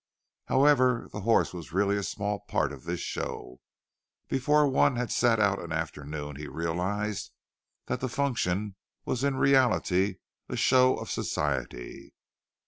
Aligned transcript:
However, 0.45 1.09
the 1.11 1.21
horse 1.21 1.53
was 1.53 1.71
really 1.71 1.95
a 1.95 2.01
small 2.01 2.39
part 2.39 2.71
of 2.73 2.85
this 2.85 3.01
show; 3.01 3.59
before 4.27 4.67
one 4.67 4.95
had 4.95 5.11
sat 5.11 5.39
out 5.39 5.61
an 5.61 5.71
afternoon 5.71 6.37
he 6.37 6.47
realized 6.47 7.29
that 7.85 7.99
the 7.99 8.09
function 8.09 8.73
was 9.05 9.23
in 9.23 9.35
reality 9.35 10.15
a 10.49 10.55
show 10.55 10.97
of 10.97 11.11
Society. 11.11 12.15